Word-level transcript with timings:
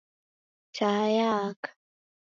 Taa 0.75 1.05
yaaka. 1.15 1.69